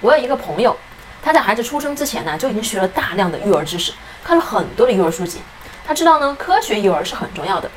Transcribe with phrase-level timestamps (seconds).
[0.00, 0.76] 我有一个朋友，
[1.22, 5.40] 他在孩子出生之前呢，就已经学了大量的育儿知识，看了很多的育儿书籍。
[5.86, 7.70] 他知道呢，科学育儿是很重要的。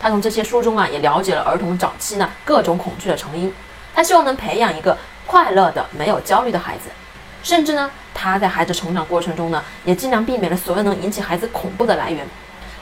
[0.00, 3.52] 他从这些书中啊，也了解了儿童早期呢各种恐惧的成因。
[3.94, 4.96] 他希望能培养一个
[5.26, 6.90] 快乐的、没有焦虑的孩子。
[7.44, 12.26] 甚至呢，他在孩子成长过程中呢，也尽量避免了所有能引起孩子恐怖的来源。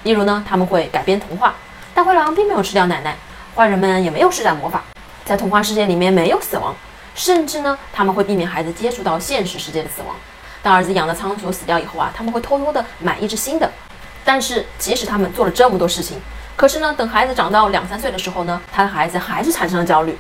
[0.05, 1.55] 例如呢，他们会改编童话，
[1.93, 3.15] 大灰狼并没有吃掉奶奶，
[3.55, 4.83] 坏人们也没有施展魔法，
[5.27, 6.75] 在童话世界里面没有死亡。
[7.19, 10.15] 甚至呢，他们会避免孩子接触到现实世界的死亡。
[10.63, 13.69] 当儿子养的仓鼠死掉以后啊，他们会偷偷的买一只新的。
[14.25, 16.21] 但是，即使他们做了这么多事情，
[16.55, 20.17] 可是呢，等孩子长到两三岁的时候呢，他的孩子还是产生了焦虑。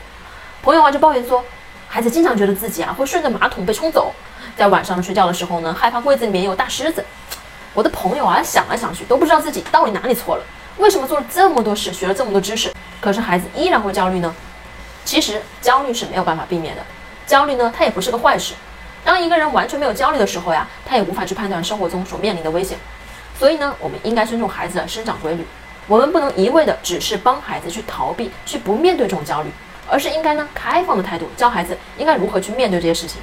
[0.60, 1.44] 朋友啊就抱怨说，
[1.86, 4.12] 孩子经常觉得自己啊会顺着马桶被冲走，
[4.56, 7.04] 在晚上睡觉的时候呢，害怕柜子里面有大狮子。
[7.74, 10.42] 我的朋友啊想来想去都不知道自己到底哪里错了，
[10.78, 14.34] 为什么做了这么多事，学了这么多知识，可是孩子依然会焦虑呢？
[15.08, 16.82] 其实焦虑是没有办法避免的，
[17.26, 18.52] 焦虑呢，它也不是个坏事。
[19.02, 22.76] 当一个人完全没有焦虑的时候呀，他也无法去判断生活中所面临的危险。
[23.38, 25.46] 所以呢，我们应该尊重孩子的生长规律，
[25.86, 29.48] 我们不能一味的只是帮孩子去逃避，去不面对这种焦虑，
[29.88, 33.18] 而是应该呢开放的态度，教孩子应该如何去面对这些事情。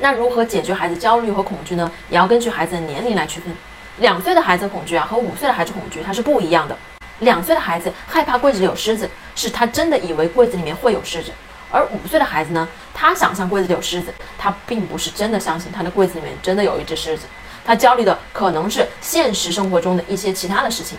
[0.00, 1.88] 那如何解决孩子焦虑和恐惧呢？
[2.10, 3.54] 也要根据孩子的年龄来区分。
[3.98, 6.76] 两岁的孩子恐惧啊，和五岁的孩子恐惧它是不一样的。
[7.20, 11.30] 两岁的孩子害怕柜子里有狮子，是他真的以为柜子里面会有狮子；
[11.70, 17.26] 而五岁的孩子呢，他想象柜子里有狮子，他并不是真的相信他的柜子里面真的有一只狮子，
[17.64, 20.98] 他焦虑的可能是现实生活中的一些其他的事情。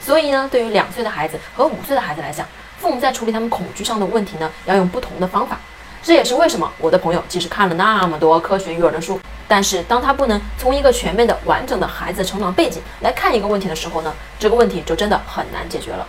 [0.00, 2.46] 所以呢，对于两岁的孩子和五岁的孩子来讲，
[2.78, 5.58] 父母在处理他们恐惧上的问题呢，要用不同的方法。
[6.04, 16.04] 这也是为什么我的朋友即使看了那么多科学育儿的书，但是当他不能从一个全面的、完整的孩子成长背景来看一个问题的时候呢，这个问题就真的很难解决了。